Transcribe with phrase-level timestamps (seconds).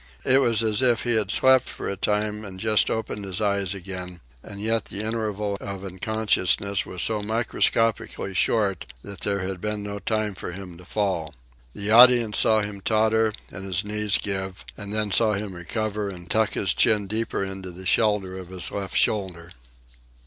[0.25, 3.75] It was as if he had slept for a time and just opened his eyes
[3.75, 9.83] again, and yet the interval of unconsciousness was so microscopically short that there had been
[9.83, 11.35] no time for him to fall.
[11.75, 16.27] The audience saw him totter and his knees give, and then saw him recover and
[16.27, 19.51] tuck his chin deeper into the shelter of his left shoulder.